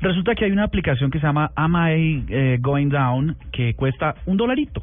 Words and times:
Resulta 0.00 0.34
que 0.34 0.44
hay 0.44 0.52
una 0.52 0.64
aplicación 0.64 1.10
que 1.10 1.18
se 1.18 1.26
llama 1.26 1.50
Am 1.56 1.74
I 1.74 2.24
eh, 2.28 2.58
Going 2.60 2.88
Down 2.88 3.36
que 3.52 3.74
cuesta 3.74 4.14
un 4.26 4.36
dolarito. 4.36 4.80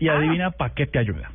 Y 0.00 0.08
adivina 0.08 0.50
para 0.50 0.74
qué 0.74 0.86
te 0.86 0.98
ayuda. 0.98 1.30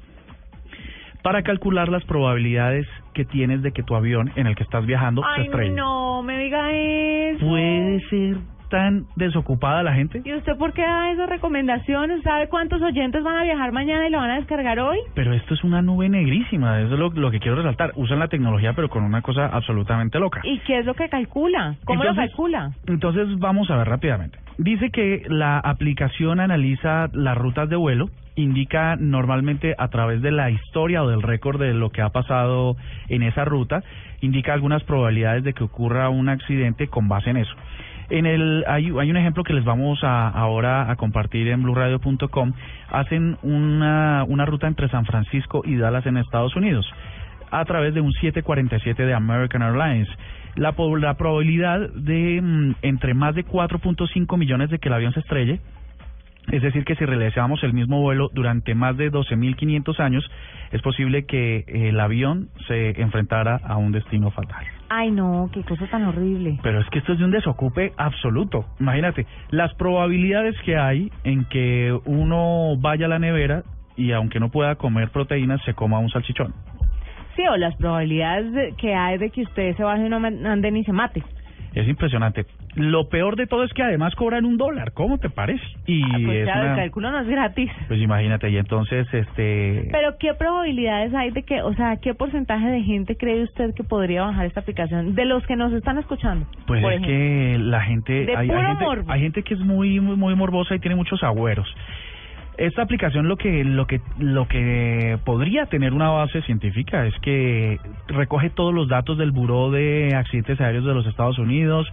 Para 1.23 1.41
calcular 1.41 1.88
las 1.88 2.04
probabilidades 2.04 2.86
que 3.14 3.23
tienes 3.23 3.62
de 3.62 3.72
que 3.72 3.81
tu 3.81 3.95
avión 3.95 4.31
en 4.36 4.48
el 4.48 4.55
que 4.55 4.64
estás 4.64 4.86
viajando 4.86 5.22
se 5.22 5.41
Ay, 5.41 5.45
estrelle. 5.45 5.73
no, 5.73 6.22
me 6.22 6.38
diga 6.38 6.72
eso. 6.73 7.45
¿Puede 7.45 8.02
ser 8.09 8.38
tan 8.70 9.05
desocupada 9.16 9.84
la 9.84 9.94
gente? 9.94 10.21
¿Y 10.23 10.34
usted 10.34 10.57
por 10.57 10.73
qué 10.73 10.81
da 10.81 11.12
esas 11.12 11.30
recomendaciones? 11.30 12.21
¿Sabe 12.23 12.49
cuántos 12.49 12.81
oyentes 12.81 13.23
van 13.23 13.38
a 13.38 13.44
viajar 13.44 13.71
mañana 13.71 14.08
y 14.08 14.12
lo 14.12 14.17
van 14.17 14.31
a 14.31 14.35
descargar 14.35 14.80
hoy? 14.80 14.98
Pero 15.13 15.34
esto 15.34 15.53
es 15.53 15.63
una 15.63 15.81
nube 15.81 16.09
negrísima, 16.09 16.81
eso 16.81 16.94
es 16.94 16.99
lo, 16.99 17.09
lo 17.09 17.31
que 17.31 17.39
quiero 17.39 17.58
resaltar. 17.58 17.91
Usan 17.95 18.20
la 18.20 18.27
tecnología 18.27 18.73
pero 18.73 18.89
con 18.89 19.03
una 19.03 19.22
cosa 19.22 19.48
absolutamente 19.48 20.20
loca. 20.20 20.41
¿Y 20.44 20.59
qué 20.59 20.80
es 20.80 20.85
lo 20.85 20.94
que 20.94 21.09
calcula? 21.09 21.75
¿Cómo 21.85 22.03
lo 22.03 22.16
calcula? 22.16 22.72
Entonces 22.88 23.39
vamos 23.39 23.70
a 23.72 23.77
ver 23.77 23.88
rápidamente. 23.88 24.39
Dice 24.58 24.89
que 24.89 25.23
la 25.27 25.59
aplicación 25.59 26.39
analiza 26.39 27.09
las 27.14 27.38
rutas 27.38 27.70
de 27.70 27.75
vuelo, 27.75 28.09
indica 28.36 28.95
normalmente 28.95 29.75
a 29.77 29.88
través 29.89 30.22
de 30.22 30.31
la 30.31 30.49
historia 30.49 31.03
o 31.03 31.09
del 31.09 31.22
récord 31.22 31.59
de 31.59 31.73
lo 31.73 31.92
que 31.92 32.02
ha 32.02 32.09
pasado 32.09 32.75
en 33.08 33.23
esa 33.23 33.45
ruta, 33.45 33.83
indica 34.22 34.53
algunas 34.53 34.83
probabilidades 34.83 35.44
de 35.44 35.53
que 35.53 35.64
ocurra 35.64 36.09
un 36.09 36.30
accidente 36.30 36.88
con 36.88 37.08
base 37.08 37.30
en 37.30 37.38
eso. 37.38 37.53
En 38.09 38.25
el 38.25 38.63
hay, 38.67 38.86
hay 38.86 39.11
un 39.11 39.17
ejemplo 39.17 39.44
que 39.44 39.53
les 39.53 39.66
vamos 39.66 40.03
a, 40.03 40.30
ahora 40.30 40.89
a 40.89 40.95
compartir 40.95 41.50
en 41.50 41.63
blueradio.com. 41.63 42.53
Hacen 42.89 43.38
una, 43.44 44.23
una 44.27 44.45
ruta 44.45 44.67
entre 44.67 44.88
San 44.89 45.05
Francisco 45.05 45.61
y 45.66 45.75
Dallas 45.75 46.05
en 46.05 46.17
Estados 46.17 46.55
Unidos 46.55 46.86
a 47.52 47.64
través 47.66 47.94
de 47.94 48.02
un 48.02 48.11
747 48.14 49.05
de 49.05 49.14
American 49.14 49.61
Airlines. 49.61 50.08
La, 50.55 50.73
la 50.99 51.14
probabilidad 51.16 51.89
de 51.94 52.41
mm, 52.41 52.75
entre 52.81 53.14
más 53.14 53.36
de 53.36 53.45
4.5 53.45 54.38
millones 54.38 54.69
de 54.69 54.80
que 54.80 54.89
el 54.89 54.94
avión 54.94 55.14
se 55.14 55.19
estrelle, 55.19 55.59
es 56.52 56.61
decir, 56.61 56.86
que 56.86 56.95
si 56.95 57.05
realizamos 57.05 57.61
el 57.64 57.73
mismo 57.73 58.02
vuelo 58.02 58.30
durante 58.33 58.73
más 58.73 58.95
de 58.95 59.11
12.500 59.11 59.99
años, 59.99 60.30
es 60.71 60.81
posible 60.81 61.25
que 61.25 61.66
el 61.67 61.99
avión 61.99 62.49
se 62.67 63.02
enfrentara 63.02 63.59
a 63.64 63.75
un 63.77 63.92
destino 63.92 64.31
fatal. 64.31 64.66
Ay, 64.89 65.11
no, 65.11 65.49
qué 65.52 65.63
cosa 65.63 65.85
tan 65.88 66.05
horrible. 66.05 66.59
Pero 66.63 66.80
es 66.80 66.89
que 66.89 66.99
esto 66.99 67.13
es 67.13 67.19
de 67.19 67.25
un 67.25 67.31
desocupe 67.31 67.91
absoluto. 67.97 68.66
Imagínate, 68.80 69.25
las 69.49 69.73
probabilidades 69.75 70.55
que 70.66 70.77
hay 70.77 71.11
en 71.23 71.45
que 71.45 71.97
uno 72.05 72.75
vaya 72.80 73.05
a 73.05 73.09
la 73.09 73.19
nevera 73.19 73.63
y 73.97 74.11
aunque 74.13 74.39
no 74.39 74.49
pueda 74.49 74.75
comer 74.75 75.09
proteínas, 75.09 75.61
se 75.65 75.73
coma 75.73 75.99
un 75.99 76.09
salchichón. 76.09 76.53
Sí, 77.35 77.43
o 77.47 77.58
las 77.58 77.75
probabilidades 77.75 78.52
de- 78.53 78.73
que 78.77 78.95
hay 78.95 79.17
de 79.17 79.30
que 79.30 79.41
usted 79.43 79.75
se 79.75 79.83
baje 79.83 80.05
una 80.05 80.17
anden 80.52 80.77
y 80.77 80.83
se 80.83 80.93
mate. 80.93 81.21
Es 81.78 81.88
impresionante. 81.88 82.45
Lo 82.75 83.08
peor 83.09 83.36
de 83.36 83.45
todo 83.45 83.64
es 83.64 83.72
que 83.73 83.83
además 83.83 84.16
cobran 84.16 84.45
un 84.45 84.58
dólar. 84.58 84.94
¿Cómo 84.94 85.17
te 85.20 85.30
parece? 85.30 85.64
Y 85.86 86.02
Ah, 86.03 86.17
pues 86.25 86.38
es 86.39 86.56
una- 86.56 86.72
el 86.72 86.75
cálculo 86.75 87.11
no 87.11 87.20
es 87.20 87.28
gratis. 87.28 87.72
Pues 87.88 88.00
imagínate, 88.02 88.50
y 88.50 88.58
entonces, 88.58 89.08
este... 89.14 89.88
Pero 89.92 90.17
¿qué 90.20 90.33
probabilidades 90.33 91.14
hay 91.14 91.30
de 91.32 91.43
que, 91.43 91.61
o 91.61 91.73
sea, 91.76 91.98
qué 91.98 92.14
porcentaje 92.15 92.67
de 92.67 92.82
gente 92.82 93.15
cree 93.15 93.43
usted 93.43 93.73
que 93.76 93.83
podría 93.83 94.23
bajar 94.23 94.45
esta 94.48 94.61
aplicación 94.61 95.14
de 95.15 95.26
los 95.26 95.45
que 95.45 95.55
nos 95.55 95.71
están 95.73 95.98
escuchando? 95.99 96.48
Pues 96.65 96.82
por 96.82 96.93
es 96.93 97.02
ejemplo? 97.02 97.08
que 97.08 97.58
la 97.60 97.82
gente 97.82 98.14
De 98.26 98.36
hay, 98.36 98.38
hay 98.38 98.48
puro 98.48 98.67
gente 98.67 98.83
morbo. 98.83 99.11
hay 99.11 99.21
gente 99.21 99.44
que 99.44 99.54
es 99.54 99.59
muy 99.59 99.99
muy 99.99 100.15
muy 100.15 100.36
morbosa 100.36 100.76
y 100.76 100.80
tiene 100.80 100.95
muchos 100.95 101.21
agüeros. 101.23 101.67
Esta 102.58 102.82
aplicación 102.82 103.28
lo 103.28 103.38
que 103.38 103.64
lo 103.64 103.86
que 103.86 104.02
lo 104.18 104.48
que 104.48 105.20
podría 105.23 105.68
tener 105.68 105.94
una 105.94 106.10
base 106.10 106.42
científica 106.42 107.06
es 107.06 107.14
que 107.22 107.80
recoge 108.08 108.50
todos 108.50 108.73
los 108.73 108.88
datos 108.88 109.20
del 109.20 109.32
Buró 109.32 109.70
de 109.70 110.16
Accidentes 110.16 110.60
Aéreos 110.60 110.84
de 110.84 110.95
los 110.95 111.06
Estados 111.06 111.38
Unidos, 111.38 111.88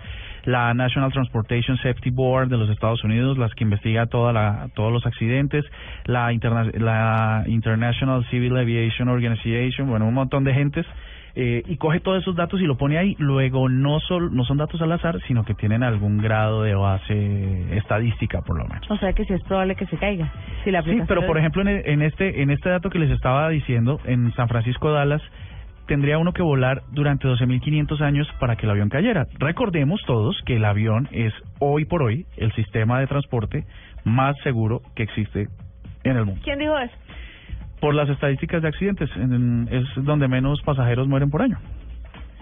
la 0.45 0.73
National 0.73 1.13
Transportation 1.13 1.77
Safety 1.77 2.09
Board 2.09 2.49
de 2.49 2.57
los 2.57 2.71
Estados 2.71 3.05
Unidos, 3.05 3.37
las 3.37 3.55
que 3.55 3.65
investiga 3.65 4.07
toda 4.07 4.33
la 4.33 4.69
todos 4.75 4.91
los 4.91 5.05
accidentes, 5.05 5.67
la 6.07 6.33
interna- 6.33 6.71
la 6.79 7.45
International 7.47 8.25
Civil 8.31 8.57
Aviation 8.57 9.09
Organization, 9.11 9.87
bueno, 9.87 10.07
un 10.09 10.15
montón 10.15 10.45
de 10.45 10.55
gentes 10.55 10.87
eh, 11.37 11.62
y 11.67 11.77
coge 11.77 12.00
todos 12.00 12.22
esos 12.22 12.37
datos 12.37 12.61
y 12.61 12.65
lo 12.65 12.77
pone 12.77 12.99
ahí. 12.99 13.17
Luego 13.19 13.69
no, 13.69 13.99
sol, 14.00 14.34
no 14.34 14.45
son 14.45 14.56
datos 14.56 14.81
al 14.83 14.93
azar, 14.93 15.21
sino 15.27 15.45
que 15.45 15.55
tienen 15.55 15.83
algún 15.83 16.19
grado 16.19 16.62
de 16.62 16.75
base 16.75 17.77
estadística, 17.77 18.43
por 18.43 18.56
lo 18.59 18.67
menos. 18.67 18.89
O 18.91 18.97
sea 18.99 19.12
que 19.12 19.25
sí 19.25 19.33
es 19.33 19.43
probable 19.43 19.75
que 19.75 19.87
se 19.87 19.97
caiga. 19.97 20.33
Si 20.62 20.71
la 20.71 20.83
Sí, 20.83 20.99
pero 21.09 21.27
por 21.27 21.39
ejemplo 21.39 21.62
en, 21.62 21.69
e- 21.69 21.83
en 21.87 22.03
este 22.03 22.43
en 22.43 22.50
este 22.50 22.69
dato 22.69 22.91
que 22.91 22.99
les 22.99 23.11
estaba 23.11 23.49
diciendo, 23.49 24.00
en 24.05 24.33
San 24.34 24.49
Francisco 24.49 24.93
Dallas 24.93 25.22
tendría 25.87 26.19
uno 26.19 26.33
que 26.33 26.43
volar 26.43 26.83
durante 26.93 27.28
12.500 27.28 28.01
años 28.01 28.28
para 28.41 28.56
que 28.56 28.66
el 28.66 28.71
avión 28.71 28.89
cayera. 28.89 29.27
Recordemos 29.39 30.01
todos 30.06 30.41
que 30.47 30.56
el 30.56 30.65
avión 30.65 31.09
es 31.12 31.33
hoy 31.59 31.84
por 31.84 32.03
hoy 32.03 32.27
el 32.37 32.53
sistema 32.53 33.01
de 33.01 33.06
transporte 33.06 33.65
más 34.05 34.37
seguro 34.43 34.83
que 34.95 35.03
existe 35.03 35.49
en 36.05 36.16
el 36.16 36.25
mundo. 36.27 36.41
¿Quién 36.45 36.59
dijo 36.59 36.78
eso? 36.78 36.95
Por 37.84 37.95
las 37.95 38.09
estadísticas 38.09 38.62
de 38.62 38.69
accidentes, 38.69 39.11
en- 39.15 39.69
es 39.71 39.84
donde 40.06 40.27
menos 40.27 40.62
pasajeros 40.62 41.06
mueren 41.06 41.28
por 41.31 41.43
año. 41.43 41.59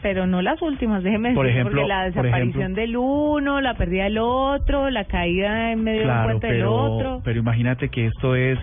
Pero 0.00 0.24
no 0.24 0.40
las 0.40 0.62
últimas, 0.62 1.02
déjeme 1.02 1.32
Por 1.34 1.46
decir, 1.46 1.60
ejemplo- 1.62 1.80
porque 1.80 1.88
la 1.88 2.04
desaparición 2.04 2.62
ejemplo- 2.62 2.80
del 2.80 2.96
uno, 2.96 3.60
la 3.60 3.74
pérdida 3.74 4.04
del 4.04 4.18
otro, 4.18 4.88
la 4.90 5.04
caída 5.06 5.72
en 5.72 5.82
medio 5.82 6.02
de 6.02 6.06
un 6.06 6.12
Claro, 6.12 6.28
puente 6.28 6.46
del 6.46 6.64
otro. 6.64 7.20
pero 7.24 7.40
imagínate 7.40 7.88
que 7.88 8.06
esto 8.06 8.36
es, 8.36 8.56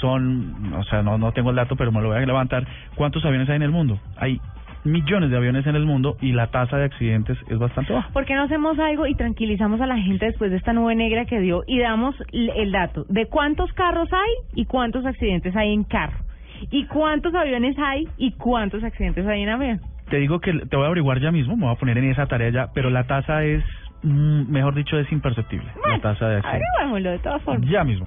son, 0.00 0.74
o 0.74 0.82
sea, 0.84 1.02
no, 1.04 1.16
no 1.16 1.30
tengo 1.30 1.50
el 1.50 1.56
dato, 1.56 1.76
pero 1.76 1.92
me 1.92 2.00
lo 2.00 2.08
voy 2.08 2.18
a 2.20 2.26
levantar. 2.26 2.66
¿Cuántos 2.96 3.24
aviones 3.24 3.48
hay 3.48 3.56
en 3.56 3.62
el 3.62 3.70
mundo? 3.70 4.00
Hay 4.16 4.40
millones 4.86 5.30
de 5.30 5.36
aviones 5.36 5.66
en 5.66 5.76
el 5.76 5.84
mundo 5.84 6.16
y 6.20 6.32
la 6.32 6.46
tasa 6.48 6.76
de 6.78 6.84
accidentes 6.84 7.36
es 7.48 7.58
bastante 7.58 7.92
baja. 7.92 8.08
¿Por 8.12 8.24
qué 8.24 8.34
no 8.34 8.44
hacemos 8.44 8.78
algo 8.78 9.06
y 9.06 9.14
tranquilizamos 9.14 9.80
a 9.80 9.86
la 9.86 9.98
gente 9.98 10.26
después 10.26 10.50
de 10.50 10.56
esta 10.56 10.72
nube 10.72 10.94
negra 10.94 11.26
que 11.26 11.40
dio 11.40 11.64
y 11.66 11.78
damos 11.78 12.14
el 12.32 12.72
dato 12.72 13.04
de 13.08 13.26
cuántos 13.26 13.72
carros 13.72 14.08
hay 14.12 14.32
y 14.54 14.64
cuántos 14.66 15.04
accidentes 15.04 15.54
hay 15.56 15.72
en 15.72 15.84
carro? 15.84 16.18
¿Y 16.70 16.86
cuántos 16.86 17.34
aviones 17.34 17.76
hay 17.78 18.08
y 18.16 18.32
cuántos 18.32 18.82
accidentes 18.82 19.26
hay 19.26 19.42
en 19.42 19.48
avión? 19.50 19.80
Te 20.08 20.18
digo 20.18 20.40
que 20.40 20.52
te 20.52 20.76
voy 20.76 20.84
a 20.84 20.86
averiguar 20.86 21.20
ya 21.20 21.32
mismo, 21.32 21.56
me 21.56 21.64
voy 21.64 21.74
a 21.74 21.78
poner 21.78 21.98
en 21.98 22.10
esa 22.10 22.26
tarea 22.26 22.50
ya, 22.50 22.68
pero 22.72 22.90
la 22.90 23.04
tasa 23.04 23.44
es, 23.44 23.62
mm, 24.02 24.50
mejor 24.50 24.74
dicho, 24.74 24.98
es 24.98 25.10
imperceptible. 25.10 25.66
la 25.88 25.98
tasa 26.00 26.28
de 26.28 26.36
accidentes. 26.36 27.02
de 27.02 27.18
todas 27.18 27.42
formas. 27.42 27.68
Ya 27.68 27.84
mismo. 27.84 28.06